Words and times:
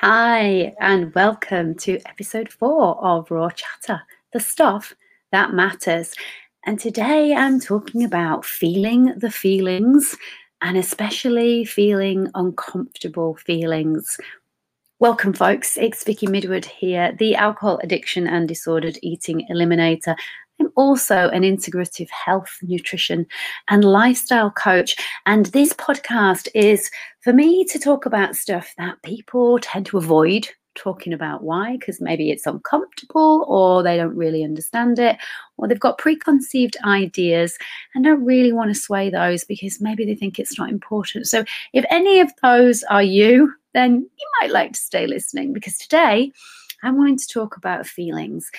Hi, 0.00 0.76
and 0.78 1.12
welcome 1.12 1.74
to 1.78 1.98
episode 2.06 2.52
four 2.52 3.04
of 3.04 3.32
Raw 3.32 3.50
Chatter, 3.50 4.00
the 4.32 4.38
stuff 4.38 4.94
that 5.32 5.54
matters. 5.54 6.14
And 6.64 6.78
today 6.78 7.34
I'm 7.34 7.58
talking 7.58 8.04
about 8.04 8.44
feeling 8.44 9.06
the 9.16 9.32
feelings 9.32 10.14
and 10.60 10.76
especially 10.76 11.64
feeling 11.64 12.30
uncomfortable 12.36 13.34
feelings. 13.44 14.16
Welcome, 15.00 15.32
folks. 15.32 15.76
It's 15.76 16.04
Vicky 16.04 16.28
Midwood 16.28 16.66
here, 16.66 17.16
the 17.18 17.34
alcohol 17.34 17.80
addiction 17.82 18.28
and 18.28 18.46
disordered 18.46 19.00
eating 19.02 19.48
eliminator. 19.50 20.14
I'm 20.60 20.70
also 20.76 21.28
an 21.30 21.42
integrative 21.42 22.10
health, 22.10 22.58
nutrition, 22.62 23.26
and 23.68 23.84
lifestyle 23.84 24.50
coach. 24.50 24.96
And 25.26 25.46
this 25.46 25.72
podcast 25.72 26.48
is 26.54 26.90
for 27.20 27.32
me 27.32 27.64
to 27.66 27.78
talk 27.78 28.06
about 28.06 28.36
stuff 28.36 28.74
that 28.78 29.02
people 29.02 29.58
tend 29.60 29.86
to 29.86 29.98
avoid 29.98 30.48
talking 30.78 31.12
about. 31.12 31.42
Why? 31.42 31.76
Because 31.76 32.00
maybe 32.00 32.30
it's 32.30 32.46
uncomfortable 32.46 33.44
or 33.48 33.82
they 33.82 33.96
don't 33.96 34.16
really 34.16 34.44
understand 34.44 34.98
it 34.98 35.18
or 35.56 35.68
they've 35.68 35.78
got 35.78 35.98
preconceived 35.98 36.76
ideas 36.84 37.58
and 37.94 38.04
don't 38.04 38.24
really 38.24 38.52
want 38.52 38.70
to 38.70 38.80
sway 38.80 39.10
those 39.10 39.44
because 39.44 39.80
maybe 39.80 40.04
they 40.04 40.14
think 40.14 40.38
it's 40.38 40.58
not 40.58 40.70
important. 40.70 41.26
So 41.26 41.44
if 41.72 41.84
any 41.90 42.20
of 42.20 42.32
those 42.42 42.84
are 42.84 43.02
you, 43.02 43.52
then 43.74 44.08
you 44.18 44.30
might 44.40 44.52
like 44.52 44.72
to 44.72 44.80
stay 44.80 45.06
listening 45.06 45.52
because 45.52 45.76
today 45.76 46.32
I'm 46.82 46.96
wanting 46.96 47.18
to 47.18 47.28
talk 47.28 47.56
about 47.56 47.86
feelings. 47.86 48.50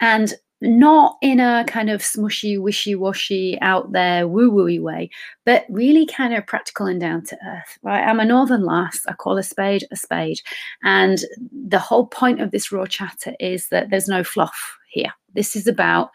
And 0.00 0.34
not 0.62 1.18
in 1.20 1.38
a 1.38 1.64
kind 1.66 1.90
of 1.90 2.00
smushy, 2.00 2.60
wishy 2.60 2.94
washy, 2.94 3.58
out 3.60 3.92
there, 3.92 4.26
woo 4.26 4.50
wooey 4.50 4.80
way, 4.80 5.10
but 5.44 5.66
really 5.68 6.06
kind 6.06 6.34
of 6.34 6.46
practical 6.46 6.86
and 6.86 7.00
down 7.00 7.24
to 7.24 7.38
earth, 7.46 7.78
right? 7.82 8.02
I'm 8.02 8.20
a 8.20 8.24
northern 8.24 8.64
lass. 8.64 9.04
I 9.06 9.12
call 9.12 9.36
a 9.36 9.42
spade 9.42 9.86
a 9.90 9.96
spade. 9.96 10.40
And 10.82 11.18
the 11.52 11.78
whole 11.78 12.06
point 12.06 12.40
of 12.40 12.50
this 12.50 12.72
raw 12.72 12.86
chatter 12.86 13.34
is 13.38 13.68
that 13.68 13.90
there's 13.90 14.08
no 14.08 14.24
fluff 14.24 14.78
here. 14.88 15.12
This 15.34 15.56
is 15.56 15.66
about 15.66 16.10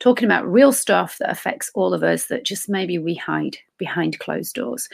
talking 0.00 0.24
about 0.24 0.50
real 0.50 0.72
stuff 0.72 1.18
that 1.18 1.30
affects 1.30 1.70
all 1.74 1.94
of 1.94 2.02
us 2.02 2.26
that 2.26 2.44
just 2.44 2.68
maybe 2.68 2.98
we 2.98 3.14
hide 3.14 3.56
behind 3.78 4.18
closed 4.18 4.54
doors. 4.54 4.88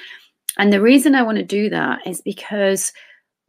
And 0.59 0.73
the 0.73 0.83
reason 0.83 1.15
I 1.15 1.23
want 1.23 1.39
to 1.39 1.45
do 1.45 1.71
that 1.71 2.05
is 2.07 2.21
because 2.21 2.93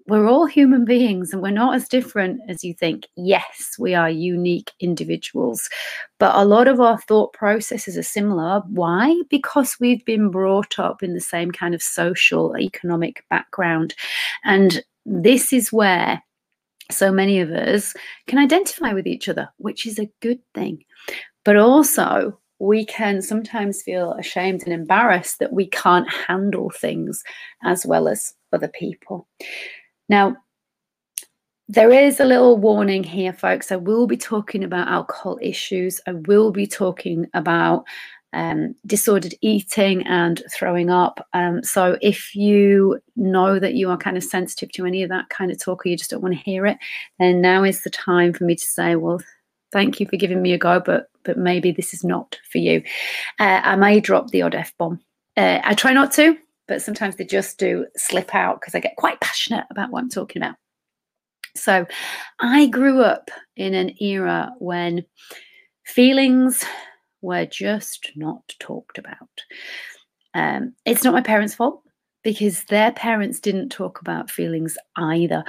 we're 0.09 0.27
all 0.27 0.45
human 0.45 0.85
beings 0.85 1.31
and 1.31 1.41
we're 1.41 1.51
not 1.51 1.75
as 1.75 1.87
different 1.87 2.41
as 2.47 2.63
you 2.63 2.73
think. 2.73 3.07
Yes, 3.15 3.75
we 3.77 3.93
are 3.93 4.09
unique 4.09 4.71
individuals, 4.79 5.69
but 6.17 6.35
a 6.35 6.45
lot 6.45 6.67
of 6.67 6.79
our 6.79 6.99
thought 7.01 7.33
processes 7.33 7.97
are 7.97 8.03
similar. 8.03 8.61
Why? 8.67 9.21
Because 9.29 9.77
we've 9.79 10.03
been 10.05 10.31
brought 10.31 10.79
up 10.79 11.03
in 11.03 11.13
the 11.13 11.21
same 11.21 11.51
kind 11.51 11.75
of 11.75 11.83
social, 11.83 12.57
economic 12.57 13.23
background. 13.29 13.93
And 14.43 14.83
this 15.05 15.53
is 15.53 15.71
where 15.71 16.21
so 16.91 17.11
many 17.11 17.39
of 17.39 17.51
us 17.51 17.93
can 18.27 18.39
identify 18.39 18.93
with 18.93 19.05
each 19.05 19.29
other, 19.29 19.49
which 19.57 19.85
is 19.85 19.99
a 19.99 20.11
good 20.21 20.39
thing. 20.55 20.83
But 21.45 21.55
also, 21.55 22.39
we 22.59 22.85
can 22.85 23.21
sometimes 23.21 23.81
feel 23.81 24.13
ashamed 24.13 24.63
and 24.63 24.73
embarrassed 24.73 25.39
that 25.39 25.53
we 25.53 25.67
can't 25.67 26.11
handle 26.11 26.69
things 26.69 27.23
as 27.63 27.85
well 27.85 28.07
as 28.07 28.33
other 28.51 28.67
people. 28.67 29.27
Now, 30.09 30.37
there 31.67 31.91
is 31.91 32.19
a 32.19 32.25
little 32.25 32.57
warning 32.57 33.03
here, 33.03 33.31
folks. 33.31 33.71
I 33.71 33.75
will 33.75 34.07
be 34.07 34.17
talking 34.17 34.63
about 34.63 34.87
alcohol 34.87 35.37
issues. 35.39 36.01
I 36.07 36.13
will 36.13 36.51
be 36.51 36.65
talking 36.65 37.27
about 37.35 37.85
um, 38.33 38.75
disordered 38.85 39.35
eating 39.41 40.05
and 40.07 40.41
throwing 40.51 40.89
up. 40.89 41.27
Um, 41.33 41.63
so 41.63 41.97
if 42.01 42.35
you 42.35 42.99
know 43.15 43.59
that 43.59 43.75
you 43.75 43.89
are 43.91 43.97
kind 43.97 44.17
of 44.17 44.23
sensitive 44.23 44.71
to 44.73 44.85
any 44.85 45.03
of 45.03 45.09
that 45.09 45.29
kind 45.29 45.51
of 45.51 45.59
talk 45.59 45.85
or 45.85 45.89
you 45.89 45.97
just 45.97 46.09
don't 46.09 46.21
want 46.21 46.33
to 46.33 46.39
hear 46.41 46.65
it, 46.65 46.77
then 47.19 47.41
now 47.41 47.63
is 47.63 47.83
the 47.83 47.89
time 47.91 48.33
for 48.33 48.45
me 48.45 48.55
to 48.55 48.67
say, 48.67 48.95
well, 48.95 49.21
thank 49.71 49.99
you 49.99 50.07
for 50.07 50.17
giving 50.17 50.41
me 50.41 50.53
a 50.53 50.57
go, 50.57 50.79
but 50.79 51.09
but 51.23 51.37
maybe 51.37 51.71
this 51.71 51.93
is 51.93 52.03
not 52.03 52.39
for 52.49 52.57
you. 52.57 52.81
Uh, 53.39 53.61
I 53.63 53.75
may 53.75 53.99
drop 53.99 54.29
the 54.29 54.41
odd 54.41 54.55
F 54.55 54.75
bomb. 54.77 54.99
Uh, 55.37 55.59
I 55.63 55.75
try 55.75 55.93
not 55.93 56.11
to 56.13 56.35
but 56.69 56.81
sometimes 56.81 57.17
they 57.17 57.25
just 57.25 57.57
do 57.57 57.85
slip 57.97 58.33
out 58.33 58.61
because 58.61 58.75
I 58.75 58.79
get 58.79 58.95
quite 58.95 59.19
passionate 59.19 59.65
about 59.69 59.91
what 59.91 60.01
I'm 60.01 60.09
talking 60.09 60.41
about. 60.41 60.55
So 61.55 61.85
I 62.39 62.67
grew 62.67 63.01
up 63.01 63.29
in 63.57 63.73
an 63.73 64.01
era 64.01 64.53
when 64.59 65.03
feelings 65.85 66.63
were 67.21 67.45
just 67.45 68.11
not 68.15 68.53
talked 68.59 68.97
about. 68.97 69.17
Um, 70.33 70.75
it's 70.85 71.03
not 71.03 71.13
my 71.13 71.21
parents' 71.21 71.55
fault 71.55 71.81
because 72.23 72.63
their 72.65 72.91
parents 72.91 73.39
didn't 73.39 73.69
talk 73.69 73.99
about 73.99 74.29
feelings 74.29 74.77
either. 74.95 75.43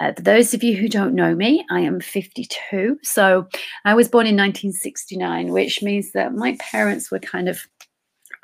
Uh, 0.00 0.12
for 0.14 0.22
those 0.22 0.54
of 0.54 0.62
you 0.62 0.76
who 0.76 0.88
don't 0.88 1.14
know 1.14 1.34
me, 1.34 1.66
I 1.70 1.80
am 1.80 2.00
52. 2.00 2.98
So 3.02 3.46
I 3.84 3.92
was 3.92 4.08
born 4.08 4.26
in 4.26 4.36
1969, 4.36 5.52
which 5.52 5.82
means 5.82 6.12
that 6.12 6.32
my 6.32 6.56
parents 6.58 7.10
were 7.10 7.18
kind 7.18 7.48
of 7.48 7.66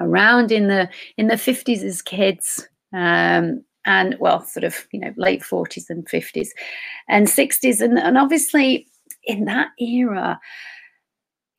around 0.01 0.53
in 0.53 0.69
the 0.69 0.89
in 1.17 1.29
the 1.29 1.34
50s 1.34 1.83
as 1.83 2.03
kids 2.03 2.69
um, 2.93 3.62
and 3.84 4.17
well 4.19 4.45
sort 4.45 4.65
of 4.65 4.87
you 4.93 5.01
know 5.01 5.12
late 5.17 5.43
40s 5.43 5.89
and 5.89 6.07
50s 6.07 6.49
and 7.09 7.27
60s 7.27 7.81
and, 7.81 7.99
and 7.99 8.19
obviously 8.19 8.87
in 9.25 9.45
that 9.47 9.69
era 9.81 10.39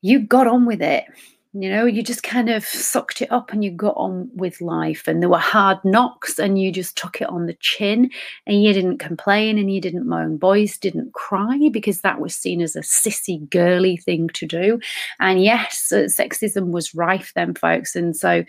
you 0.01 0.19
got 0.19 0.47
on 0.47 0.65
with 0.65 0.81
it 0.81 1.05
you 1.53 1.69
know, 1.69 1.85
you 1.85 2.03
just 2.03 2.23
kind 2.23 2.49
of 2.49 2.65
sucked 2.65 3.21
it 3.21 3.31
up 3.31 3.51
and 3.51 3.63
you 3.63 3.71
got 3.71 3.95
on 3.97 4.29
with 4.33 4.61
life. 4.61 5.07
And 5.07 5.21
there 5.21 5.29
were 5.29 5.37
hard 5.37 5.77
knocks 5.83 6.37
and 6.37 6.59
you 6.59 6.71
just 6.71 6.97
took 6.97 7.21
it 7.21 7.29
on 7.29 7.45
the 7.45 7.57
chin 7.59 8.09
and 8.45 8.63
you 8.63 8.73
didn't 8.73 8.97
complain 8.97 9.57
and 9.57 9.73
you 9.73 9.81
didn't 9.81 10.07
moan. 10.07 10.37
Boys 10.37 10.77
didn't 10.77 11.13
cry 11.13 11.69
because 11.71 12.01
that 12.01 12.19
was 12.19 12.35
seen 12.35 12.61
as 12.61 12.75
a 12.75 12.81
sissy, 12.81 13.49
girly 13.49 13.97
thing 13.97 14.27
to 14.29 14.45
do. 14.45 14.79
And 15.19 15.43
yes, 15.43 15.91
uh, 15.91 16.05
sexism 16.05 16.71
was 16.71 16.93
rife 16.93 17.31
then, 17.35 17.53
folks. 17.53 17.95
And 17.95 18.15
so 18.15 18.43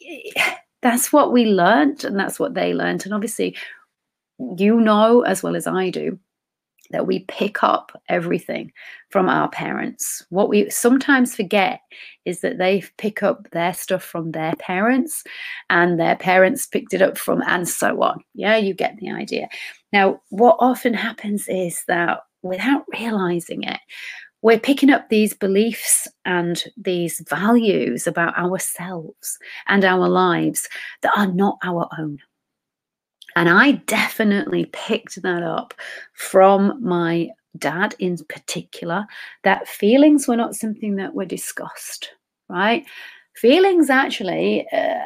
that's 0.82 1.12
what 1.12 1.32
we 1.32 1.46
learned 1.46 2.04
and 2.04 2.18
that's 2.18 2.38
what 2.38 2.54
they 2.54 2.74
learned. 2.74 3.04
And 3.04 3.14
obviously, 3.14 3.56
you 4.38 4.80
know 4.80 5.22
as 5.22 5.42
well 5.42 5.56
as 5.56 5.66
I 5.66 5.90
do 5.90 6.18
that 6.90 7.06
we 7.06 7.20
pick 7.28 7.62
up 7.62 7.92
everything 8.08 8.72
from 9.10 9.28
our 9.28 9.48
parents. 9.48 10.24
What 10.30 10.48
we 10.48 10.70
sometimes 10.70 11.34
forget 11.34 11.80
is 12.24 12.40
that 12.40 12.58
they 12.58 12.84
pick 12.98 13.22
up 13.22 13.50
their 13.50 13.74
stuff 13.74 14.02
from 14.02 14.32
their 14.32 14.54
parents 14.58 15.22
and 15.70 15.98
their 15.98 16.16
parents 16.16 16.66
picked 16.66 16.94
it 16.94 17.02
up 17.02 17.18
from, 17.18 17.42
and 17.46 17.68
so 17.68 18.02
on. 18.02 18.22
Yeah, 18.34 18.56
you 18.56 18.74
get 18.74 18.96
the 18.98 19.10
idea. 19.10 19.48
Now, 19.92 20.20
what 20.30 20.56
often 20.58 20.94
happens 20.94 21.48
is 21.48 21.82
that 21.88 22.20
without 22.42 22.84
realizing 22.92 23.62
it, 23.62 23.80
we're 24.42 24.60
picking 24.60 24.90
up 24.90 25.08
these 25.08 25.34
beliefs 25.34 26.06
and 26.24 26.62
these 26.76 27.20
values 27.28 28.06
about 28.06 28.38
ourselves 28.38 29.38
and 29.66 29.84
our 29.84 30.08
lives 30.08 30.68
that 31.02 31.16
are 31.16 31.32
not 31.32 31.58
our 31.64 31.88
own. 31.98 32.18
And 33.36 33.50
I 33.50 33.72
definitely 33.86 34.64
picked 34.72 35.22
that 35.22 35.42
up 35.42 35.74
from 36.14 36.82
my 36.82 37.28
dad 37.58 37.94
in 37.98 38.16
particular, 38.28 39.06
that 39.44 39.68
feelings 39.68 40.26
were 40.26 40.36
not 40.36 40.54
something 40.54 40.96
that 40.96 41.14
were 41.14 41.24
discussed, 41.24 42.10
right? 42.48 42.84
Feelings 43.36 43.90
actually, 43.90 44.66
uh, 44.72 45.04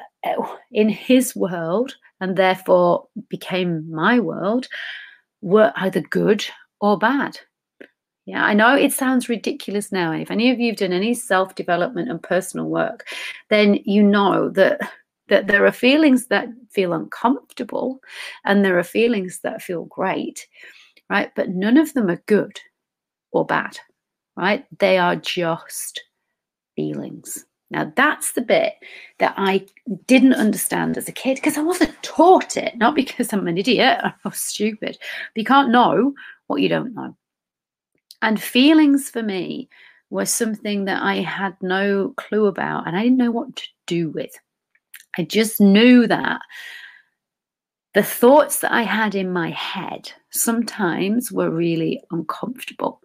in 0.71 0.89
his 0.89 1.35
world, 1.35 1.97
and 2.21 2.37
therefore 2.37 3.09
became 3.29 3.91
my 3.91 4.21
world, 4.21 4.69
were 5.41 5.73
either 5.77 6.01
good 6.01 6.45
or 6.81 6.99
bad. 6.99 7.39
Yeah, 8.27 8.45
I 8.45 8.55
know 8.55 8.77
it 8.77 8.93
sounds 8.93 9.29
ridiculous 9.29 9.91
now. 9.91 10.13
If 10.13 10.31
any 10.31 10.51
of 10.51 10.61
you 10.61 10.71
have 10.71 10.79
done 10.79 10.93
any 10.93 11.15
self 11.15 11.55
development 11.57 12.11
and 12.11 12.23
personal 12.23 12.67
work, 12.67 13.09
then 13.49 13.75
you 13.85 14.03
know 14.03 14.51
that 14.51 14.81
that 15.31 15.47
there 15.47 15.65
are 15.65 15.73
feelings 15.73 16.27
that 16.27 16.49
feel 16.71 16.93
uncomfortable 16.93 18.01
and 18.45 18.65
there 18.65 18.79
are 18.79 18.85
feelings 18.85 19.41
that 19.41 19.63
feel 19.63 19.87
great, 19.87 20.47
right? 21.09 21.33
But 21.35 21.51
none 21.51 21.77
of 21.77 21.95
them 21.95 22.11
are 22.11 22.23
good 22.27 22.61
or 23.33 23.47
bad, 23.47 23.79
right? 24.37 24.67
They 24.79 24.99
are 24.99 25.17
just 25.17 26.03
feelings. 26.77 27.47
Now, 27.71 27.93
that's 27.95 28.33
the 28.33 28.41
bit 28.41 28.75
that 29.19 29.35
I 29.37 29.65
didn't 30.07 30.35
understand 30.35 30.99
as 30.99 31.09
a 31.09 31.13
kid 31.13 31.37
because 31.37 31.57
I 31.57 31.63
wasn't 31.63 32.03
taught 32.03 32.57
it, 32.57 32.77
not 32.77 32.97
because 32.97 33.33
I'm 33.33 33.47
an 33.47 33.59
idiot 33.59 34.01
or 34.25 34.33
stupid. 34.33 34.99
But 35.01 35.41
you 35.41 35.45
can't 35.45 35.71
know 35.71 36.15
what 36.49 36.61
you 36.61 36.69
don't 36.69 36.95
know. 36.95 37.17
And 38.23 38.43
feelings 38.43 39.09
for 39.09 39.23
me 39.23 39.69
were 40.11 40.27
something 40.27 40.85
that 40.87 41.03
I 41.03 41.17
had 41.17 41.57
no 41.63 42.13
clue 42.17 42.47
about 42.47 42.87
and 42.87 42.97
I 42.97 43.05
didn't 43.05 43.19
know 43.19 43.31
what 43.31 43.55
to 43.55 43.69
do 43.87 44.11
with. 44.11 44.33
I 45.21 45.25
just 45.25 45.61
knew 45.61 46.07
that 46.07 46.41
the 47.93 48.03
thoughts 48.03 48.61
that 48.61 48.73
I 48.73 48.85
had 48.85 49.15
in 49.15 49.31
my 49.31 49.51
head 49.51 50.11
sometimes 50.31 51.31
were 51.31 51.51
really 51.51 52.01
uncomfortable. 52.11 53.03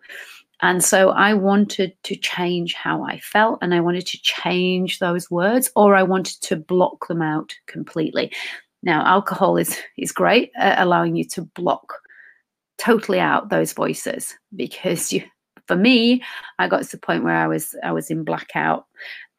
And 0.61 0.81
so 0.81 1.09
I 1.09 1.33
wanted 1.33 1.91
to 2.03 2.15
change 2.15 2.73
how 2.73 3.03
I 3.03 3.19
felt 3.19 3.59
and 3.61 3.73
I 3.73 3.81
wanted 3.81 4.07
to 4.07 4.21
change 4.21 4.99
those 4.99 5.29
words 5.29 5.69
or 5.75 5.93
I 5.93 6.03
wanted 6.03 6.41
to 6.43 6.55
block 6.55 7.09
them 7.09 7.21
out 7.21 7.53
completely. 7.67 8.31
Now, 8.81 9.05
alcohol 9.05 9.57
is, 9.57 9.77
is 9.97 10.13
great 10.13 10.53
at 10.55 10.79
allowing 10.79 11.17
you 11.17 11.25
to 11.31 11.41
block 11.41 11.95
totally 12.77 13.19
out 13.19 13.49
those 13.49 13.73
voices 13.73 14.33
because 14.55 15.11
you 15.11 15.21
for 15.67 15.75
me 15.75 16.21
i 16.59 16.67
got 16.67 16.83
to 16.83 16.91
the 16.91 16.97
point 16.97 17.23
where 17.23 17.35
i 17.35 17.47
was 17.47 17.75
i 17.83 17.91
was 17.91 18.09
in 18.09 18.23
blackout 18.23 18.85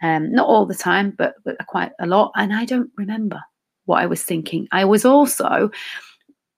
um 0.03 0.31
not 0.33 0.47
all 0.47 0.67
the 0.67 0.75
time 0.75 1.11
but, 1.17 1.35
but 1.45 1.57
quite 1.67 1.93
a 2.01 2.07
lot 2.07 2.33
and 2.37 2.53
i 2.53 2.65
don't 2.65 2.91
remember 2.97 3.41
what 3.85 4.03
i 4.03 4.07
was 4.07 4.23
thinking 4.23 4.67
i 4.73 4.85
was 4.85 5.05
also 5.05 5.71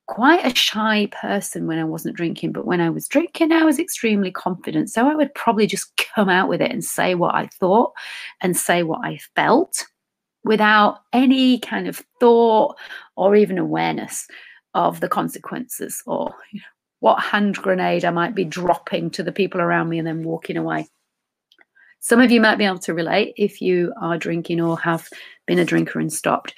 quite 0.09 0.45
a 0.45 0.55
shy 0.55 1.07
person 1.13 1.67
when 1.67 1.79
I 1.79 1.85
wasn't 1.85 2.17
drinking, 2.17 2.53
but 2.53 2.65
when 2.65 2.81
I 2.81 2.91
was 2.91 3.07
drinking, 3.07 3.53
I 3.53 3.63
was 3.63 3.79
extremely 3.79 4.33
confident. 4.33 4.91
So 4.91 5.07
I 5.07 5.15
would 5.15 5.33
probably 5.35 5.67
just 5.67 6.03
come 6.15 6.29
out 6.29 6.49
with 6.49 6.61
it 6.61 6.73
and 6.73 6.85
say 6.85 7.15
what 7.15 7.35
I 7.35 7.47
thought 7.61 7.93
and 8.41 8.57
say 8.57 8.83
what 8.83 9.05
I 9.05 9.19
felt 9.37 9.87
without 10.45 11.01
any 11.13 11.59
kind 11.61 11.87
of 11.87 12.03
thought 12.21 12.77
or 13.17 13.37
even 13.37 13.59
awareness 13.59 14.27
of 14.75 15.01
the 15.01 15.09
consequences 15.09 16.03
or 16.07 16.35
you 16.53 16.61
know, 16.61 16.67
what 17.01 17.23
hand 17.23 17.57
grenade 17.57 18.05
I 18.05 18.11
might 18.11 18.35
be 18.35 18.45
dropping 18.45 19.11
to 19.11 19.23
the 19.23 19.33
people 19.33 19.61
around 19.61 19.89
me 19.89 19.99
and 19.99 20.07
then 20.07 20.25
walking 20.25 20.57
away. 20.57 20.89
Some 22.01 22.21
of 22.21 22.31
you 22.31 22.41
might 22.41 22.57
be 22.57 22.65
able 22.65 22.79
to 22.81 22.95
relate 22.95 23.35
if 23.37 23.61
you 23.61 23.93
are 24.01 24.19
drinking 24.19 24.61
or 24.61 24.79
have 24.79 25.09
been 25.47 25.59
a 25.59 25.65
drinker 25.65 25.99
and 26.01 26.13
stopped. 26.13 26.55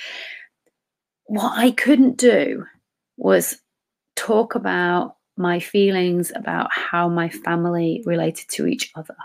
What 1.26 1.56
I 1.56 1.70
couldn't 1.70 2.16
do 2.16 2.64
was 3.16 3.58
talk 4.16 4.54
about 4.54 5.16
my 5.36 5.58
feelings 5.58 6.30
about 6.34 6.70
how 6.72 7.08
my 7.08 7.30
family 7.30 8.02
related 8.04 8.46
to 8.50 8.66
each 8.66 8.90
other. 8.94 9.16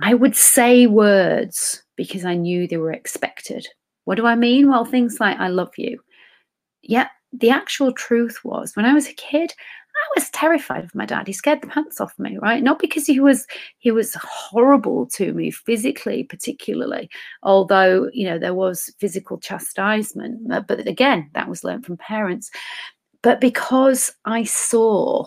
I 0.00 0.14
would 0.14 0.36
say 0.36 0.86
words 0.86 1.82
because 1.96 2.24
I 2.24 2.34
knew 2.34 2.66
they 2.66 2.76
were 2.76 2.92
expected. 2.92 3.66
What 4.04 4.16
do 4.16 4.26
I 4.26 4.34
mean? 4.34 4.68
Well, 4.68 4.84
things 4.84 5.20
like, 5.20 5.38
I 5.38 5.48
love 5.48 5.72
you. 5.76 6.00
Yet 6.82 7.08
the 7.32 7.50
actual 7.50 7.92
truth 7.92 8.38
was 8.44 8.74
when 8.74 8.86
I 8.86 8.94
was 8.94 9.08
a 9.08 9.14
kid, 9.14 9.52
I 9.96 10.20
was 10.20 10.30
terrified 10.30 10.84
of 10.84 10.94
my 10.94 11.06
dad. 11.06 11.26
He 11.26 11.32
scared 11.32 11.62
the 11.62 11.66
pants 11.66 12.00
off 12.00 12.18
me, 12.18 12.38
right? 12.38 12.62
Not 12.62 12.78
because 12.78 13.06
he 13.06 13.20
was 13.20 13.46
he 13.78 13.90
was 13.90 14.14
horrible 14.14 15.06
to 15.14 15.32
me 15.32 15.50
physically, 15.50 16.24
particularly, 16.24 17.10
although 17.42 18.10
you 18.12 18.26
know 18.26 18.38
there 18.38 18.54
was 18.54 18.92
physical 18.98 19.38
chastisement. 19.38 20.48
But 20.66 20.86
again, 20.86 21.30
that 21.34 21.48
was 21.48 21.64
learned 21.64 21.86
from 21.86 21.96
parents. 21.96 22.50
But 23.22 23.40
because 23.40 24.12
I 24.24 24.44
saw 24.44 25.24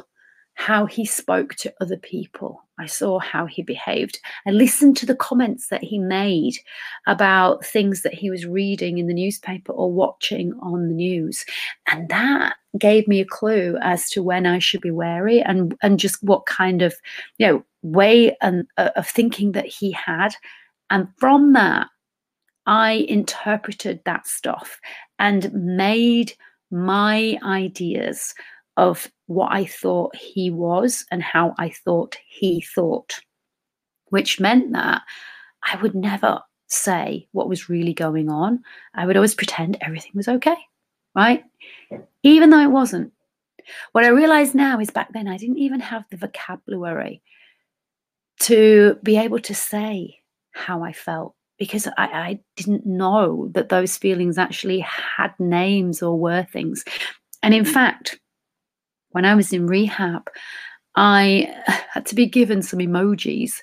how 0.54 0.86
he 0.86 1.06
spoke 1.06 1.56
to 1.56 1.74
other 1.82 1.98
people, 1.98 2.64
I 2.80 2.86
saw 2.86 3.20
how 3.20 3.46
he 3.46 3.62
behaved. 3.62 4.20
I 4.48 4.52
listened 4.52 4.96
to 4.98 5.06
the 5.06 5.16
comments 5.16 5.68
that 5.68 5.84
he 5.84 6.00
made 6.00 6.56
about 7.08 7.66
things 7.66 8.02
that 8.04 8.14
he 8.14 8.30
was 8.30 8.46
reading 8.46 8.98
in 8.98 9.08
the 9.08 9.14
newspaper 9.14 9.74
or 9.74 9.92
watching 9.92 10.54
on 10.62 10.88
the 10.88 10.94
news. 10.94 11.46
And 11.88 12.08
that 12.10 12.56
gave 12.78 13.08
me 13.08 13.20
a 13.20 13.26
clue 13.26 13.78
as 13.82 14.10
to 14.12 14.24
when 14.24 14.46
I 14.46 14.60
should 14.60 14.82
be 14.82 14.92
wary 14.92 15.42
and, 15.42 15.76
and 15.84 16.00
just 16.00 16.24
what 16.24 16.46
kind 16.46 16.82
of, 16.82 16.96
you 17.38 17.48
know, 17.48 17.66
way 17.82 18.36
and, 18.42 18.66
uh, 18.78 18.92
of 18.96 19.08
thinking 19.08 19.52
that 19.52 19.66
he 19.66 19.92
had. 19.92 20.30
And 20.90 21.08
from 21.18 21.54
that, 21.54 21.88
I 22.66 23.06
interpreted 23.10 24.02
that 24.06 24.26
stuff 24.28 24.80
and 25.18 25.52
made 25.54 26.34
my 26.72 27.38
ideas 27.44 28.34
of 28.80 29.12
what 29.28 29.52
I 29.52 29.66
thought 29.66 30.16
he 30.16 30.50
was 30.50 31.06
and 31.12 31.22
how 31.22 31.54
I 31.60 31.70
thought 31.70 32.18
he 32.26 32.62
thought, 32.62 33.20
which 34.06 34.40
meant 34.40 34.72
that 34.72 35.02
I 35.62 35.76
would 35.82 35.94
never 35.94 36.40
say 36.68 37.28
what 37.34 37.50
was 37.50 37.68
really 37.68 37.94
going 37.94 38.30
on. 38.30 38.64
I 38.94 39.06
would 39.06 39.18
always 39.18 39.36
pretend 39.36 39.78
everything 39.82 40.14
was 40.16 40.30
okay, 40.30 40.56
right? 41.14 41.44
Even 42.24 42.52
though 42.52 42.62
it 42.62 42.72
wasn't. 42.72 43.12
What 43.92 44.06
I 44.06 44.10
realize 44.10 44.56
now 44.56 44.80
is 44.80 44.92
back 44.92 45.12
then 45.12 45.28
I 45.28 45.36
didn't 45.36 45.60
even 45.60 45.82
have 45.82 46.06
the 46.10 46.18
vocabulary 46.18 47.22
to 48.44 48.98
be 49.04 49.18
able 49.18 49.40
to 49.40 49.54
say 49.54 50.20
how 50.52 50.84
I 50.84 50.94
felt 50.94 51.36
because 51.58 51.86
I, 51.98 52.06
I, 52.06 52.40
didn't 52.56 52.86
know 52.86 53.50
that 53.54 53.68
those 53.68 53.98
feelings 53.98 54.38
actually 54.38 54.80
had 54.80 55.38
names 55.40 56.02
or 56.02 56.18
were 56.18 56.44
things. 56.44 56.86
And 57.44 57.54
in 57.54 57.66
fact, 57.66 58.18
when 59.12 59.26
I 59.26 59.36
was 59.36 59.54
in 59.54 59.68
rehab, 59.68 60.30
I 60.96 61.54
had 61.94 62.06
to 62.08 62.16
be 62.16 62.26
given 62.26 62.62
some 62.62 62.80
emojis 62.80 63.54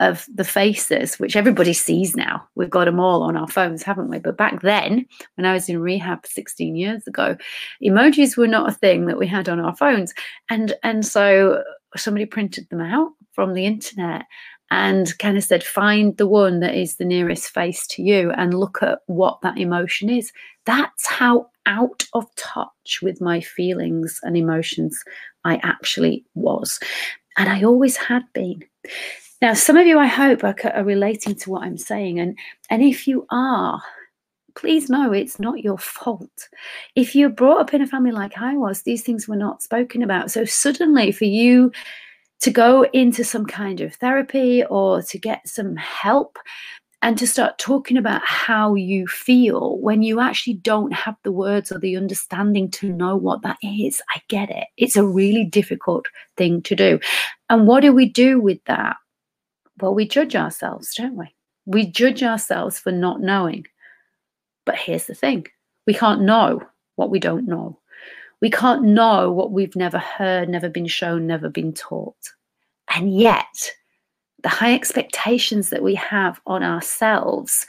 of 0.00 0.26
the 0.34 0.44
faces, 0.44 1.16
which 1.16 1.36
everybody 1.36 1.72
sees 1.72 2.16
now. 2.16 2.46
We've 2.56 2.68
got 2.68 2.86
them 2.86 2.98
all 2.98 3.22
on 3.22 3.36
our 3.36 3.46
phones, 3.46 3.84
haven't 3.84 4.08
we? 4.08 4.18
But 4.18 4.36
back 4.36 4.60
then, 4.62 5.06
when 5.36 5.46
I 5.46 5.52
was 5.52 5.68
in 5.68 5.80
rehab 5.80 6.26
16 6.26 6.74
years 6.74 7.06
ago, 7.06 7.36
emojis 7.82 8.36
were 8.36 8.48
not 8.48 8.68
a 8.68 8.74
thing 8.74 9.06
that 9.06 9.18
we 9.18 9.28
had 9.28 9.48
on 9.48 9.60
our 9.60 9.76
phones. 9.76 10.12
And 10.50 10.74
and 10.82 11.06
so 11.06 11.62
somebody 11.96 12.26
printed 12.26 12.68
them 12.68 12.80
out 12.80 13.12
from 13.32 13.54
the 13.54 13.64
internet 13.64 14.24
and 14.72 15.18
kind 15.18 15.36
of 15.36 15.44
said, 15.44 15.62
find 15.62 16.16
the 16.16 16.26
one 16.26 16.60
that 16.60 16.74
is 16.74 16.96
the 16.96 17.04
nearest 17.04 17.50
face 17.50 17.86
to 17.88 18.02
you 18.02 18.30
and 18.38 18.58
look 18.58 18.82
at 18.82 19.00
what 19.04 19.38
that 19.42 19.58
emotion 19.58 20.08
is. 20.08 20.32
That's 20.64 21.06
how 21.06 21.50
out 21.66 22.04
of 22.14 22.24
touch 22.36 23.00
with 23.02 23.20
my 23.20 23.42
feelings 23.42 24.18
and 24.22 24.34
emotions 24.34 25.04
I 25.44 25.60
actually 25.62 26.24
was. 26.34 26.80
And 27.36 27.50
I 27.50 27.62
always 27.64 27.98
had 27.98 28.22
been. 28.32 28.64
Now, 29.42 29.52
some 29.52 29.76
of 29.76 29.86
you, 29.86 29.98
I 29.98 30.06
hope, 30.06 30.42
are, 30.42 30.56
are 30.72 30.84
relating 30.84 31.34
to 31.34 31.50
what 31.50 31.64
I'm 31.64 31.76
saying. 31.76 32.18
And, 32.18 32.38
and 32.70 32.82
if 32.82 33.06
you 33.06 33.26
are, 33.28 33.82
please 34.54 34.88
know 34.88 35.12
it's 35.12 35.38
not 35.38 35.62
your 35.62 35.76
fault. 35.76 36.48
If 36.94 37.14
you're 37.14 37.28
brought 37.28 37.60
up 37.60 37.74
in 37.74 37.82
a 37.82 37.86
family 37.86 38.12
like 38.12 38.38
I 38.38 38.56
was, 38.56 38.82
these 38.82 39.02
things 39.02 39.28
were 39.28 39.36
not 39.36 39.62
spoken 39.62 40.02
about. 40.02 40.30
So 40.30 40.46
suddenly, 40.46 41.12
for 41.12 41.26
you 41.26 41.72
to 42.42 42.50
go 42.50 42.84
into 42.92 43.24
some 43.24 43.46
kind 43.46 43.80
of 43.80 43.94
therapy 43.94 44.64
or 44.64 45.02
to 45.02 45.18
get 45.18 45.48
some 45.48 45.76
help 45.76 46.38
and 47.00 47.18
to 47.18 47.26
start 47.26 47.58
talking 47.58 47.96
about 47.96 48.22
how 48.24 48.74
you 48.74 49.06
feel 49.08 49.78
when 49.78 50.02
you 50.02 50.20
actually 50.20 50.54
don't 50.54 50.92
have 50.92 51.16
the 51.24 51.32
words 51.32 51.72
or 51.72 51.78
the 51.78 51.96
understanding 51.96 52.70
to 52.70 52.92
know 52.92 53.16
what 53.16 53.42
that 53.42 53.58
is. 53.62 54.00
I 54.14 54.20
get 54.28 54.50
it. 54.50 54.68
It's 54.76 54.96
a 54.96 55.06
really 55.06 55.44
difficult 55.44 56.06
thing 56.36 56.62
to 56.62 56.76
do. 56.76 57.00
And 57.50 57.66
what 57.66 57.80
do 57.80 57.92
we 57.92 58.08
do 58.08 58.40
with 58.40 58.62
that? 58.66 58.96
Well, 59.80 59.94
we 59.94 60.06
judge 60.06 60.36
ourselves, 60.36 60.94
don't 60.94 61.16
we? 61.16 61.34
We 61.66 61.86
judge 61.86 62.22
ourselves 62.22 62.78
for 62.78 62.92
not 62.92 63.20
knowing. 63.20 63.66
But 64.64 64.76
here's 64.76 65.06
the 65.06 65.14
thing 65.14 65.46
we 65.86 65.94
can't 65.94 66.22
know 66.22 66.62
what 66.94 67.10
we 67.10 67.18
don't 67.18 67.46
know. 67.46 67.78
We 68.40 68.50
can't 68.50 68.84
know 68.84 69.30
what 69.32 69.52
we've 69.52 69.76
never 69.76 69.98
heard, 69.98 70.48
never 70.48 70.68
been 70.68 70.86
shown, 70.86 71.26
never 71.26 71.48
been 71.48 71.72
taught. 71.72 72.16
And 72.94 73.14
yet, 73.14 73.72
the 74.42 74.48
high 74.48 74.74
expectations 74.74 75.70
that 75.70 75.82
we 75.82 75.94
have 75.94 76.40
on 76.46 76.62
ourselves 76.62 77.66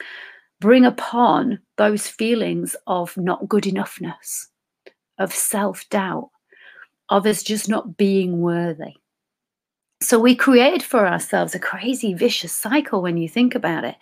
bring 0.59 0.85
upon 0.85 1.59
those 1.77 2.07
feelings 2.07 2.75
of 2.87 3.15
not 3.17 3.47
good 3.47 3.63
enoughness, 3.63 4.47
of 5.17 5.33
self 5.33 5.87
doubt, 5.89 6.29
of 7.09 7.25
us 7.25 7.43
just 7.43 7.69
not 7.69 7.97
being 7.97 8.41
worthy. 8.41 8.95
So 10.01 10.19
we 10.19 10.35
create 10.35 10.83
for 10.83 11.07
ourselves 11.07 11.55
a 11.55 11.59
crazy, 11.59 12.13
vicious 12.13 12.51
cycle 12.51 13.01
when 13.01 13.17
you 13.17 13.29
think 13.29 13.55
about 13.55 13.85
it 13.85 13.95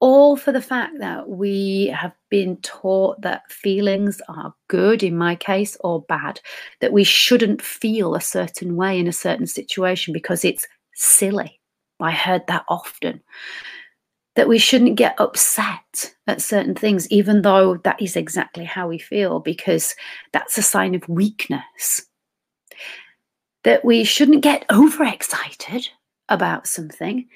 all 0.00 0.36
for 0.36 0.52
the 0.52 0.62
fact 0.62 0.98
that 0.98 1.28
we 1.28 1.86
have 1.86 2.12
been 2.28 2.56
taught 2.58 3.20
that 3.22 3.50
feelings 3.50 4.20
are 4.28 4.54
good, 4.68 5.02
in 5.02 5.16
my 5.16 5.34
case, 5.34 5.76
or 5.80 6.02
bad, 6.02 6.40
that 6.80 6.92
we 6.92 7.04
shouldn't 7.04 7.62
feel 7.62 8.14
a 8.14 8.20
certain 8.20 8.76
way 8.76 8.98
in 8.98 9.08
a 9.08 9.12
certain 9.12 9.46
situation 9.46 10.12
because 10.12 10.44
it's 10.44 10.66
silly. 10.94 11.60
I 12.00 12.10
heard 12.10 12.46
that 12.48 12.64
often. 12.68 13.22
That 14.34 14.48
we 14.48 14.58
shouldn't 14.58 14.96
get 14.96 15.18
upset 15.18 16.14
at 16.26 16.42
certain 16.42 16.74
things, 16.74 17.10
even 17.10 17.40
though 17.40 17.78
that 17.78 18.02
is 18.02 18.16
exactly 18.16 18.64
how 18.64 18.86
we 18.86 18.98
feel, 18.98 19.40
because 19.40 19.94
that's 20.34 20.58
a 20.58 20.62
sign 20.62 20.94
of 20.94 21.08
weakness. 21.08 22.04
That 23.64 23.82
we 23.82 24.04
shouldn't 24.04 24.42
get 24.42 24.66
overexcited 24.70 25.88
about 26.28 26.66
something 26.66 27.26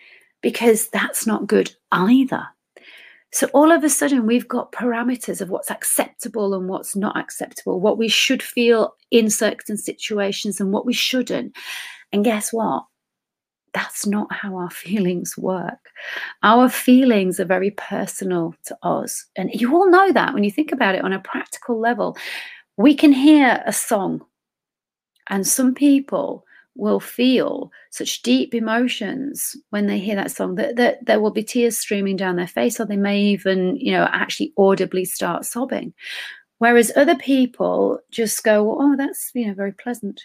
because 0.42 0.88
that's 0.88 1.26
not 1.26 1.46
good 1.46 1.74
either. 1.92 2.46
So 3.32 3.46
all 3.52 3.70
of 3.70 3.84
a 3.84 3.88
sudden, 3.88 4.26
we've 4.26 4.48
got 4.48 4.72
parameters 4.72 5.40
of 5.40 5.50
what's 5.50 5.70
acceptable 5.70 6.52
and 6.54 6.68
what's 6.68 6.96
not 6.96 7.16
acceptable, 7.16 7.80
what 7.80 7.98
we 7.98 8.08
should 8.08 8.42
feel 8.42 8.96
in 9.10 9.30
certain 9.30 9.76
situations 9.76 10.60
and 10.60 10.72
what 10.72 10.84
we 10.84 10.92
shouldn't. 10.92 11.56
And 12.12 12.24
guess 12.24 12.52
what? 12.52 12.84
That's 13.72 14.04
not 14.04 14.32
how 14.32 14.56
our 14.56 14.70
feelings 14.70 15.38
work. 15.38 15.90
Our 16.42 16.68
feelings 16.68 17.38
are 17.38 17.44
very 17.44 17.70
personal 17.72 18.54
to 18.64 18.76
us. 18.82 19.26
And 19.36 19.50
you 19.54 19.74
all 19.74 19.88
know 19.88 20.12
that 20.12 20.34
when 20.34 20.42
you 20.42 20.50
think 20.50 20.72
about 20.72 20.96
it 20.96 21.04
on 21.04 21.12
a 21.12 21.20
practical 21.20 21.78
level. 21.78 22.16
We 22.76 22.94
can 22.94 23.12
hear 23.12 23.62
a 23.66 23.72
song, 23.72 24.24
and 25.28 25.46
some 25.46 25.74
people 25.74 26.46
will 26.80 27.00
feel 27.00 27.70
such 27.90 28.22
deep 28.22 28.54
emotions 28.54 29.56
when 29.70 29.86
they 29.86 29.98
hear 29.98 30.16
that 30.16 30.30
song 30.30 30.56
that, 30.56 30.76
that 30.76 31.04
there 31.06 31.20
will 31.20 31.30
be 31.30 31.44
tears 31.44 31.78
streaming 31.78 32.16
down 32.16 32.36
their 32.36 32.46
face 32.46 32.80
or 32.80 32.86
they 32.86 32.96
may 32.96 33.20
even 33.20 33.76
you 33.76 33.92
know 33.92 34.08
actually 34.10 34.52
audibly 34.56 35.04
start 35.04 35.44
sobbing 35.44 35.92
Whereas 36.60 36.92
other 36.94 37.16
people 37.16 38.00
just 38.10 38.44
go, 38.44 38.76
oh, 38.78 38.94
that's, 38.94 39.30
you 39.34 39.46
know, 39.46 39.54
very 39.54 39.72
pleasant. 39.72 40.22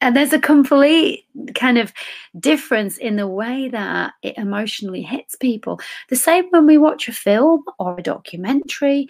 And 0.00 0.14
there's 0.14 0.32
a 0.32 0.38
complete 0.38 1.24
kind 1.56 1.78
of 1.78 1.92
difference 2.38 2.96
in 2.96 3.16
the 3.16 3.26
way 3.26 3.68
that 3.68 4.12
it 4.22 4.38
emotionally 4.38 5.02
hits 5.02 5.34
people. 5.34 5.80
The 6.10 6.16
same 6.16 6.44
when 6.50 6.64
we 6.64 6.78
watch 6.78 7.08
a 7.08 7.12
film 7.12 7.64
or 7.80 7.98
a 7.98 8.02
documentary, 8.02 9.08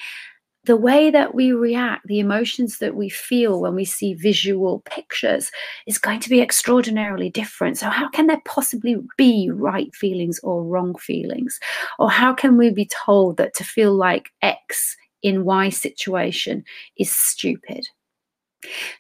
the 0.68 0.76
way 0.76 1.10
that 1.10 1.34
we 1.34 1.52
react, 1.52 2.06
the 2.06 2.18
emotions 2.18 2.76
that 2.76 2.94
we 2.94 3.08
feel 3.08 3.62
when 3.62 3.74
we 3.74 3.86
see 3.86 4.12
visual 4.12 4.80
pictures 4.80 5.50
is 5.86 5.96
going 5.96 6.20
to 6.20 6.28
be 6.28 6.42
extraordinarily 6.42 7.30
different. 7.30 7.78
So, 7.78 7.88
how 7.88 8.10
can 8.10 8.26
there 8.26 8.42
possibly 8.44 8.96
be 9.16 9.48
right 9.50 9.92
feelings 9.94 10.38
or 10.40 10.62
wrong 10.62 10.94
feelings? 10.96 11.58
Or 11.98 12.10
how 12.10 12.34
can 12.34 12.58
we 12.58 12.70
be 12.70 12.84
told 12.84 13.38
that 13.38 13.54
to 13.54 13.64
feel 13.64 13.94
like 13.94 14.30
X 14.42 14.94
in 15.22 15.46
Y 15.46 15.70
situation 15.70 16.64
is 16.98 17.10
stupid? 17.10 17.88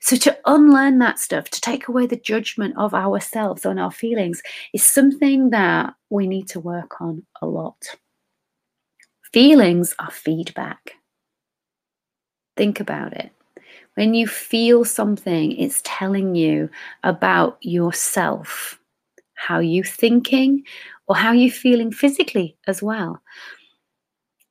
So, 0.00 0.16
to 0.16 0.38
unlearn 0.46 1.00
that 1.00 1.18
stuff, 1.18 1.50
to 1.50 1.60
take 1.60 1.86
away 1.86 2.06
the 2.06 2.16
judgment 2.16 2.78
of 2.78 2.94
ourselves 2.94 3.66
on 3.66 3.78
our 3.78 3.92
feelings, 3.92 4.40
is 4.72 4.82
something 4.82 5.50
that 5.50 5.92
we 6.08 6.26
need 6.26 6.48
to 6.48 6.60
work 6.60 6.98
on 7.02 7.26
a 7.42 7.46
lot. 7.46 7.84
Feelings 9.34 9.94
are 9.98 10.10
feedback. 10.10 10.97
Think 12.58 12.80
about 12.80 13.12
it. 13.12 13.30
When 13.94 14.14
you 14.14 14.26
feel 14.26 14.84
something, 14.84 15.52
it's 15.52 15.80
telling 15.84 16.34
you 16.34 16.68
about 17.04 17.56
yourself, 17.60 18.80
how 19.34 19.60
you 19.60 19.84
thinking, 19.84 20.64
or 21.06 21.14
how 21.14 21.30
you 21.30 21.52
feeling 21.52 21.92
physically 21.92 22.56
as 22.66 22.82
well. 22.82 23.22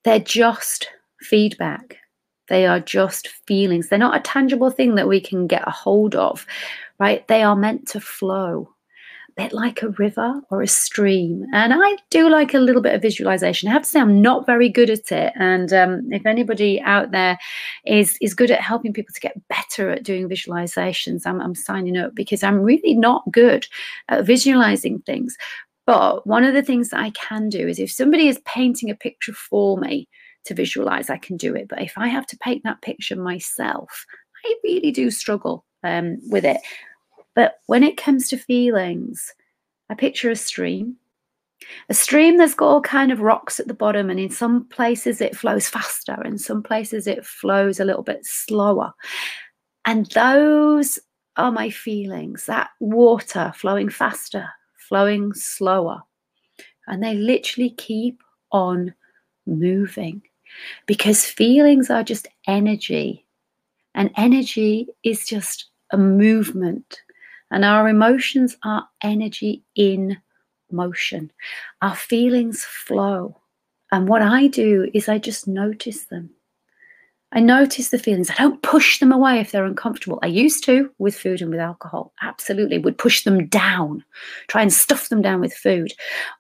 They're 0.06 0.20
just 0.20 0.90
feedback. 1.20 1.98
They 2.48 2.66
are 2.66 2.80
just 2.80 3.28
feelings. 3.46 3.90
They're 3.90 4.00
not 4.00 4.16
a 4.16 4.22
tangible 4.22 4.72
thing 4.72 4.96
that 4.96 5.10
we 5.10 5.20
can 5.20 5.46
get 5.46 5.68
a 5.68 5.72
hold 5.72 6.16
of, 6.16 6.46
right? 7.00 7.28
They 7.28 7.44
are 7.44 7.58
meant 7.58 7.90
to 7.90 8.00
flow. 8.00 8.74
Bit 9.38 9.54
like 9.54 9.84
a 9.84 9.90
river 9.90 10.42
or 10.50 10.64
a 10.64 10.68
stream. 10.68 11.46
And 11.54 11.74
I 11.76 11.98
do 12.10 12.28
like 12.28 12.54
a 12.54 12.60
little 12.60 12.82
bit 12.82 12.96
of 12.96 13.02
visualization. 13.02 13.70
I 13.70 13.72
have 13.72 13.84
to 13.84 13.90
say, 13.90 14.00
I'm 14.00 14.22
not 14.22 14.48
very 14.48 14.68
good 14.68 14.90
at 14.90 15.12
it. 15.12 15.32
And 15.36 15.72
um, 15.72 16.12
if 16.12 16.26
anybody 16.26 16.82
out 16.82 17.12
there 17.12 17.38
is 17.86 18.18
is 18.20 18.34
good 18.34 18.52
at 18.52 18.62
helping 18.62 18.94
people 18.94 19.14
to 19.14 19.22
get 19.22 19.48
better 19.48 19.92
at 19.92 20.04
doing 20.04 20.28
visualizations, 20.28 21.28
I'm, 21.28 21.40
I'm 21.40 21.56
signing 21.56 21.98
up 21.98 22.16
because 22.16 22.44
I'm 22.44 22.60
really 22.60 22.96
not 22.96 23.24
good 23.32 23.68
at 24.10 24.26
visualizing 24.26 25.00
things. 25.02 25.38
But 25.86 26.26
one 26.26 26.44
of 26.44 26.54
the 26.54 26.64
things 26.64 26.90
that 26.90 27.00
I 27.00 27.12
can 27.12 27.48
do 27.48 27.68
is 27.68 27.80
if 27.80 27.92
somebody 27.92 28.28
is 28.28 28.40
painting 28.44 28.90
a 28.90 28.96
picture 28.96 29.34
for 29.34 29.78
me, 29.78 30.10
to 30.48 30.54
visualize, 30.54 31.10
I 31.10 31.18
can 31.18 31.38
do 31.38 31.54
it. 31.56 31.68
But 31.68 31.82
if 31.82 31.94
I 31.98 32.08
have 32.08 32.26
to 32.28 32.38
paint 32.38 32.64
that 32.64 32.82
picture 32.82 33.16
myself, 33.16 34.06
I 34.46 34.56
really 34.64 34.92
do 34.92 35.12
struggle 35.12 35.66
um, 35.84 36.18
with 36.30 36.46
it. 36.46 36.58
But 37.38 37.60
when 37.68 37.84
it 37.84 37.98
comes 37.98 38.30
to 38.30 38.38
feelings, 38.38 39.32
I 39.92 39.94
picture 39.94 40.32
a 40.32 40.36
stream. 40.36 40.96
A 41.88 41.94
stream 41.94 42.38
that's 42.38 42.56
got 42.56 42.66
all 42.66 42.82
kind 42.82 43.12
of 43.12 43.20
rocks 43.20 43.60
at 43.60 43.68
the 43.68 43.76
bottom, 43.76 44.10
and 44.10 44.20
in 44.20 44.32
some 44.32 44.66
places 44.70 45.22
it 45.22 45.38
flows 45.38 45.70
faster, 45.70 46.18
and 46.26 46.42
some 46.42 46.64
places 46.64 47.06
it 47.06 47.24
flows 47.24 47.80
a 47.80 47.86
little 47.86 48.02
bit 48.02 48.26
slower. 48.26 48.92
And 49.86 50.08
those 50.16 50.98
are 51.36 51.52
my 51.52 51.70
feelings 51.70 52.48
that 52.48 52.72
water 52.80 53.54
flowing 53.56 53.90
faster, 53.90 54.50
flowing 54.90 55.32
slower. 55.36 56.02
And 56.88 57.04
they 57.04 57.14
literally 57.14 57.70
keep 57.70 58.20
on 58.52 58.96
moving 59.46 60.24
because 60.88 61.24
feelings 61.24 61.92
are 61.92 62.04
just 62.04 62.28
energy, 62.48 63.28
and 63.94 64.10
energy 64.18 64.88
is 65.04 65.24
just 65.24 65.66
a 65.92 65.98
movement, 66.00 67.00
and 67.52 67.64
our 67.64 67.88
emotions 67.88 68.58
are 68.64 68.88
energy 69.02 69.64
in 69.76 70.18
motion. 70.72 71.32
Our 71.82 71.96
feelings 71.96 72.64
flow. 72.64 73.40
And 73.92 74.08
what 74.08 74.22
I 74.22 74.48
do 74.48 74.90
is 74.94 75.08
I 75.08 75.18
just 75.18 75.48
notice 75.48 76.06
them. 76.06 76.30
I 77.34 77.42
notice 77.42 77.90
the 77.90 78.00
feelings. 78.00 78.30
I 78.30 78.36
don't 78.36 78.62
push 78.64 79.00
them 79.00 79.12
away 79.12 79.40
if 79.40 79.52
they're 79.52 79.66
uncomfortable. 79.66 80.18
I 80.24 80.28
used 80.28 80.64
to 80.66 80.90
with 80.98 81.18
food 81.18 81.42
and 81.42 81.52
with 81.52 81.60
alcohol. 81.60 82.14
Absolutely. 82.22 82.78
Would 82.78 82.98
push 82.98 83.24
them 83.24 83.48
down, 83.48 84.04
try 84.48 84.62
and 84.62 84.72
stuff 84.72 85.10
them 85.10 85.22
down 85.22 85.42
with 85.42 85.54
food. 85.54 85.92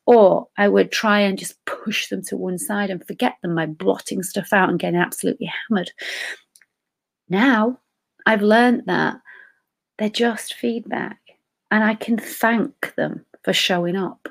Or 0.06 0.48
I 0.58 0.70
would 0.70 0.92
try 0.92 1.20
and 1.20 1.38
just 1.38 1.64
push 1.66 2.08
them 2.08 2.24
to 2.24 2.38
one 2.38 2.58
side 2.58 2.90
and 2.90 3.06
forget 3.06 3.36
them 3.42 3.56
by 3.56 3.66
blotting 3.66 4.24
stuff 4.24 4.54
out 4.54 4.70
and 4.70 4.80
getting 4.80 5.00
absolutely 5.00 5.52
hammered. 5.68 5.92
Now 7.28 7.80
I've 8.26 8.42
learned 8.42 8.84
that 8.86 9.20
they're 9.98 10.10
just 10.10 10.54
feedback 10.54 11.20
and 11.72 11.84
I 11.84 11.96
can 11.96 12.18
thank 12.18 12.94
them 12.96 13.26
for 13.44 13.54
showing 13.54 13.96
up. 13.96 14.30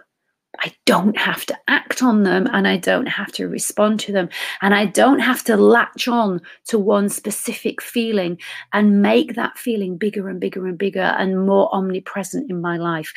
I 0.60 0.72
don't 0.86 1.16
have 1.18 1.44
to 1.46 1.58
act 1.68 2.02
on 2.02 2.22
them 2.22 2.48
and 2.50 2.66
I 2.66 2.78
don't 2.78 3.06
have 3.06 3.30
to 3.32 3.48
respond 3.48 4.00
to 4.00 4.12
them. 4.12 4.28
And 4.62 4.74
I 4.74 4.86
don't 4.86 5.18
have 5.18 5.44
to 5.44 5.56
latch 5.56 6.08
on 6.08 6.40
to 6.68 6.78
one 6.78 7.08
specific 7.08 7.82
feeling 7.82 8.38
and 8.72 9.02
make 9.02 9.34
that 9.34 9.58
feeling 9.58 9.98
bigger 9.98 10.28
and 10.28 10.40
bigger 10.40 10.66
and 10.66 10.78
bigger 10.78 11.14
and 11.18 11.46
more 11.46 11.74
omnipresent 11.74 12.50
in 12.50 12.60
my 12.60 12.78
life 12.78 13.12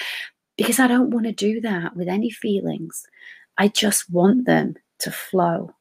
because 0.58 0.80
I 0.80 0.88
don't 0.88 1.12
want 1.12 1.26
to 1.28 1.32
do 1.32 1.62
that 1.62 1.96
with 1.96 2.10
any 2.10 2.30
feelings. 2.30 3.06
I 3.58 3.70
just 3.70 4.10
want 4.10 4.46
them 4.46 4.76
to 5.00 5.12
flow. 5.12 5.74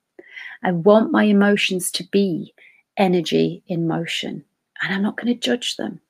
I 0.62 0.72
want 0.72 1.10
my 1.10 1.24
emotions 1.24 1.90
to 1.92 2.04
be 2.04 2.54
energy 2.96 3.62
in 3.66 3.88
motion 3.88 4.44
and 4.82 4.94
I'm 4.94 5.02
not 5.02 5.16
going 5.16 5.32
to 5.32 5.34
judge 5.34 5.76
them. 5.76 6.00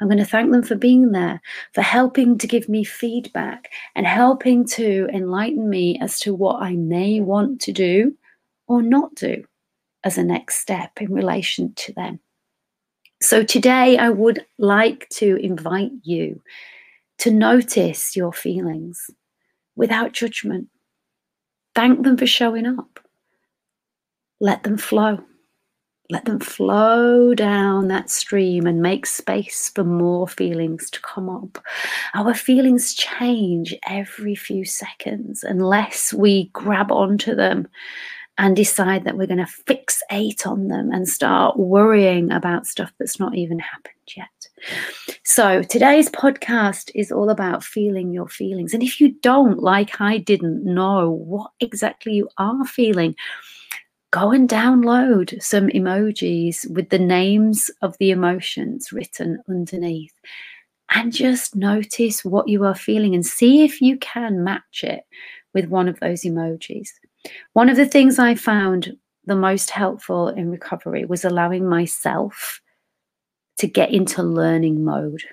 I'm 0.00 0.08
going 0.08 0.18
to 0.18 0.24
thank 0.24 0.50
them 0.50 0.62
for 0.62 0.74
being 0.74 1.12
there, 1.12 1.40
for 1.72 1.82
helping 1.82 2.36
to 2.38 2.46
give 2.46 2.68
me 2.68 2.84
feedback 2.84 3.70
and 3.94 4.06
helping 4.06 4.66
to 4.68 5.08
enlighten 5.12 5.70
me 5.70 5.98
as 6.00 6.18
to 6.20 6.34
what 6.34 6.62
I 6.62 6.74
may 6.74 7.20
want 7.20 7.60
to 7.62 7.72
do 7.72 8.16
or 8.66 8.82
not 8.82 9.14
do 9.14 9.44
as 10.02 10.18
a 10.18 10.24
next 10.24 10.58
step 10.58 10.90
in 11.00 11.12
relation 11.12 11.72
to 11.74 11.92
them. 11.92 12.20
So, 13.22 13.42
today 13.42 13.96
I 13.96 14.10
would 14.10 14.44
like 14.58 15.08
to 15.14 15.36
invite 15.36 15.92
you 16.02 16.42
to 17.18 17.30
notice 17.30 18.16
your 18.16 18.32
feelings 18.32 19.10
without 19.76 20.12
judgment. 20.12 20.68
Thank 21.74 22.02
them 22.02 22.16
for 22.16 22.26
showing 22.26 22.66
up. 22.66 23.00
Let 24.40 24.64
them 24.64 24.76
flow. 24.76 25.20
Let 26.10 26.26
them 26.26 26.38
flow 26.38 27.34
down 27.34 27.88
that 27.88 28.10
stream 28.10 28.66
and 28.66 28.82
make 28.82 29.06
space 29.06 29.70
for 29.70 29.84
more 29.84 30.28
feelings 30.28 30.90
to 30.90 31.00
come 31.00 31.30
up. 31.30 31.58
Our 32.14 32.34
feelings 32.34 32.92
change 32.92 33.74
every 33.88 34.34
few 34.34 34.66
seconds 34.66 35.42
unless 35.44 36.12
we 36.12 36.50
grab 36.52 36.92
onto 36.92 37.34
them 37.34 37.68
and 38.36 38.56
decide 38.56 39.04
that 39.04 39.16
we're 39.16 39.26
going 39.26 39.44
to 39.44 39.44
fixate 39.66 40.46
on 40.46 40.68
them 40.68 40.90
and 40.92 41.08
start 41.08 41.58
worrying 41.58 42.30
about 42.32 42.66
stuff 42.66 42.92
that's 42.98 43.20
not 43.20 43.34
even 43.34 43.58
happened 43.58 43.94
yet. 44.16 44.28
So, 45.22 45.62
today's 45.62 46.10
podcast 46.10 46.90
is 46.94 47.12
all 47.12 47.30
about 47.30 47.64
feeling 47.64 48.12
your 48.12 48.28
feelings. 48.28 48.74
And 48.74 48.82
if 48.82 49.00
you 49.00 49.12
don't, 49.22 49.60
like 49.60 50.00
I 50.00 50.18
didn't 50.18 50.64
know 50.64 51.10
what 51.10 51.50
exactly 51.60 52.12
you 52.14 52.28
are 52.38 52.64
feeling, 52.64 53.14
go 54.14 54.30
and 54.30 54.48
download 54.48 55.42
some 55.42 55.66
emojis 55.70 56.70
with 56.70 56.88
the 56.90 57.00
names 57.00 57.68
of 57.82 57.98
the 57.98 58.12
emotions 58.12 58.92
written 58.92 59.42
underneath 59.48 60.14
and 60.90 61.12
just 61.12 61.56
notice 61.56 62.24
what 62.24 62.46
you 62.46 62.64
are 62.64 62.76
feeling 62.76 63.16
and 63.16 63.26
see 63.26 63.64
if 63.64 63.80
you 63.80 63.98
can 63.98 64.44
match 64.44 64.84
it 64.84 65.00
with 65.52 65.66
one 65.66 65.88
of 65.88 65.98
those 65.98 66.22
emojis. 66.22 66.90
One 67.54 67.68
of 67.68 67.76
the 67.76 67.86
things 67.86 68.20
I 68.20 68.36
found 68.36 68.96
the 69.24 69.34
most 69.34 69.70
helpful 69.70 70.28
in 70.28 70.48
recovery 70.48 71.04
was 71.04 71.24
allowing 71.24 71.68
myself 71.68 72.60
to 73.58 73.66
get 73.66 73.90
into 73.90 74.22
learning 74.22 74.84
mode 74.84 75.24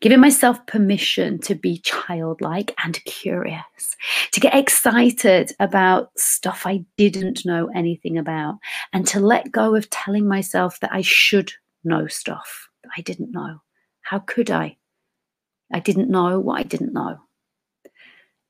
giving 0.00 0.20
myself 0.20 0.64
permission 0.66 1.38
to 1.40 1.54
be 1.54 1.78
childlike 1.78 2.74
and 2.84 3.02
curious, 3.04 3.96
to 4.32 4.40
get 4.40 4.54
excited 4.54 5.52
about 5.60 6.10
stuff 6.44 6.66
I 6.66 6.84
didn't 6.98 7.46
know 7.46 7.70
anything 7.74 8.18
about, 8.18 8.58
and 8.92 9.06
to 9.06 9.18
let 9.18 9.50
go 9.50 9.74
of 9.74 9.88
telling 9.88 10.28
myself 10.28 10.78
that 10.80 10.92
I 10.92 11.00
should 11.00 11.50
know 11.84 12.06
stuff 12.06 12.68
that 12.82 12.90
I 12.98 13.00
didn't 13.00 13.32
know. 13.32 13.62
How 14.02 14.18
could 14.18 14.50
I? 14.50 14.76
I 15.72 15.80
didn't 15.80 16.10
know 16.10 16.38
what 16.38 16.60
I 16.60 16.62
didn't 16.62 16.92
know. 16.92 17.16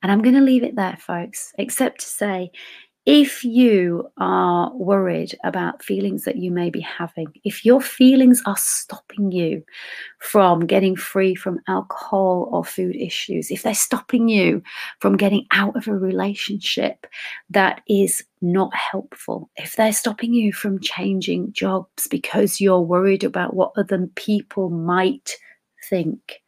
And 0.02 0.10
I'm 0.10 0.22
going 0.22 0.34
to 0.34 0.40
leave 0.40 0.64
it 0.64 0.74
there, 0.74 0.96
folks, 0.98 1.52
except 1.56 2.00
to 2.00 2.06
say 2.06 2.50
if 3.06 3.44
you 3.44 4.11
are 4.16 4.75
worried 4.75 5.37
about 5.44 5.84
feelings 5.84 6.25
that 6.25 6.37
you 6.37 6.50
may 6.50 6.70
be 6.70 6.80
having, 6.80 7.26
if 7.44 7.62
your 7.62 7.80
feelings 7.80 8.42
are 8.46 8.56
stopping 8.56 9.30
you 9.30 9.62
from 10.20 10.61
getting 10.66 10.96
free 10.96 11.34
from 11.34 11.61
alcohol 11.68 12.49
or 12.50 12.64
food 12.64 12.96
issues, 12.96 13.50
if 13.50 13.62
they're 13.62 13.75
stopping 13.75 14.28
you 14.28 14.62
from 15.00 15.18
getting 15.18 15.46
out 15.50 15.76
of 15.76 15.87
a 15.87 15.94
relationship 15.94 17.06
that 17.50 17.82
is 17.87 18.25
not 18.40 18.75
helpful, 18.75 19.50
if 19.56 19.76
they're 19.76 19.92
stopping 19.92 20.32
you 20.32 20.50
from 20.50 20.80
changing 20.80 21.52
jobs 21.52 22.06
because 22.08 22.58
you're 22.58 22.80
worried 22.80 23.23
about 23.23 23.54
what 23.54 23.73
other 23.76 24.08
people 24.14 24.70
might 24.70 25.32
think, 25.90 26.40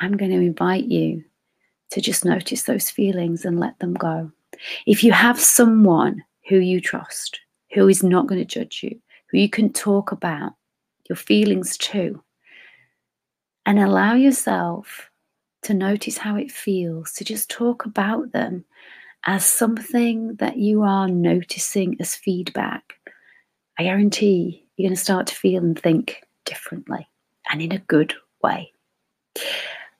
I'm 0.00 0.18
going 0.18 0.32
to 0.32 0.36
invite 0.36 0.84
you 0.84 1.24
to 1.92 2.02
just 2.02 2.26
notice 2.26 2.64
those 2.64 2.90
feelings 2.90 3.46
and 3.46 3.58
let 3.58 3.78
them 3.78 3.94
go. 3.94 4.32
If 4.86 5.04
you 5.04 5.12
have 5.12 5.40
someone 5.40 6.22
who 6.48 6.58
you 6.58 6.80
trust, 6.80 7.40
who 7.72 7.88
is 7.88 8.02
not 8.02 8.26
going 8.26 8.40
to 8.40 8.44
judge 8.44 8.80
you, 8.82 9.00
who 9.30 9.38
you 9.38 9.48
can 9.48 9.72
talk 9.72 10.12
about 10.12 10.52
your 11.08 11.16
feelings 11.16 11.76
to, 11.78 12.22
and 13.66 13.78
allow 13.78 14.14
yourself 14.14 15.10
to 15.62 15.74
notice 15.74 16.18
how 16.18 16.36
it 16.36 16.50
feels, 16.50 17.12
to 17.12 17.24
just 17.24 17.50
talk 17.50 17.84
about 17.84 18.32
them 18.32 18.64
as 19.24 19.44
something 19.44 20.34
that 20.36 20.56
you 20.56 20.82
are 20.82 21.08
noticing 21.08 21.96
as 22.00 22.14
feedback, 22.14 22.94
I 23.78 23.84
guarantee 23.84 24.66
you're 24.76 24.88
going 24.88 24.96
to 24.96 25.00
start 25.00 25.26
to 25.28 25.34
feel 25.34 25.62
and 25.62 25.78
think 25.78 26.22
differently 26.44 27.06
and 27.50 27.60
in 27.60 27.72
a 27.72 27.78
good 27.78 28.14
way. 28.42 28.72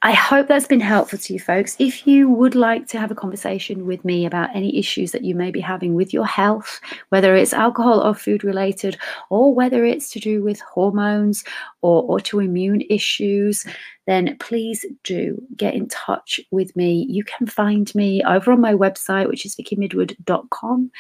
I 0.03 0.13
hope 0.13 0.49
that's 0.49 0.67
been 0.67 0.81
helpful 0.81 1.19
to 1.19 1.33
you 1.35 1.39
folks. 1.39 1.77
If 1.79 2.07
you 2.07 2.31
would 2.31 2.55
like 2.55 2.87
to 2.89 2.99
have 2.99 3.11
a 3.11 3.15
conversation 3.15 3.85
with 3.85 4.03
me 4.03 4.25
about 4.25 4.49
any 4.57 4.79
issues 4.79 5.13
that 5.13 5.25
you 5.25 5.35
may 5.35 5.51
be 5.51 5.61
having 5.61 5.93
with 5.93 6.15
your 6.15 6.25
health, 6.25 6.81
whether 7.11 7.37
it's 7.37 7.53
alcohol 7.53 8.01
or 8.01 8.15
food 8.15 8.43
related, 8.43 8.97
or 9.29 9.55
whether 9.55 9.85
it's 9.85 10.09
to 10.13 10.19
do 10.19 10.43
with 10.43 10.59
hormones 10.61 11.45
or 11.83 12.09
autoimmune 12.09 12.87
issues, 12.89 13.67
then 14.07 14.37
please 14.41 14.85
do 15.05 15.41
get 15.57 15.75
in 15.75 15.87
touch 15.89 16.41
with 16.51 16.75
me. 16.75 17.07
You 17.09 17.23
can 17.23 17.47
find 17.47 17.95
me 17.95 18.23
over 18.25 18.53
on 18.53 18.61
my 18.61 18.73
website, 18.75 19.29
which 19.29 19.45
is 19.45 19.55
vickymidwood.com, 19.55 20.91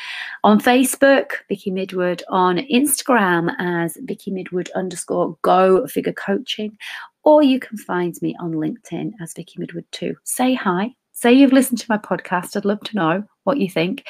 on 0.45 0.61
Facebook, 0.61 1.30
Vicky 1.49 1.71
Midwood, 1.71 2.23
on 2.28 2.59
Instagram 2.59 3.52
as 3.59 3.97
Vicky 4.02 4.30
Midwood 4.30 4.69
underscore 4.76 5.37
go 5.42 5.87
figure 5.87 6.12
coaching, 6.12 6.78
or 7.24 7.42
you 7.42 7.60
can 7.60 7.76
find 7.78 8.14
me 8.22 8.36
on 8.40 8.52
LinkedIn 8.52 9.12
as 9.20 9.34
Vicky 9.34 9.58
Midwood 9.58 9.84
too. 9.90 10.16
Say 10.24 10.54
hi. 10.54 10.94
Say 11.12 11.32
you've 11.32 11.52
listened 11.52 11.78
to 11.80 11.86
my 11.88 11.98
podcast. 11.98 12.56
I'd 12.56 12.64
love 12.64 12.80
to 12.80 12.96
know 12.96 13.24
what 13.44 13.58
you 13.58 13.68
think. 13.68 14.06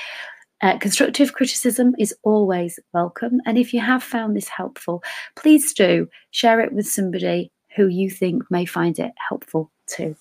Uh, 0.63 0.79
constructive 0.79 1.33
criticism 1.33 1.95
is 1.99 2.15
always 2.23 2.79
welcome. 2.93 3.41
And 3.47 3.57
if 3.57 3.73
you 3.73 3.81
have 3.81 4.03
found 4.03 4.37
this 4.37 4.49
helpful, 4.49 5.03
please 5.35 5.73
do 5.73 6.09
share 6.33 6.61
it 6.61 6.73
with 6.73 6.87
somebody 6.87 7.51
who 7.77 7.87
you 7.87 8.11
think 8.11 8.43
may 8.51 8.67
find 8.67 8.99
it 8.99 9.13
helpful 9.29 9.71
too. 9.87 10.15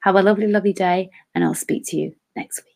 Have 0.00 0.14
a 0.14 0.22
lovely, 0.22 0.46
lovely 0.46 0.72
day, 0.72 1.10
and 1.34 1.44
I'll 1.44 1.54
speak 1.54 1.84
to 1.88 1.96
you 1.96 2.14
next 2.36 2.62
week. 2.64 2.69